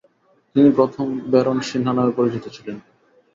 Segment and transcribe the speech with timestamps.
[0.55, 2.77] তিনি প্রথম ব্যারণ সিনহা নামে পরিচিত ছিলেন।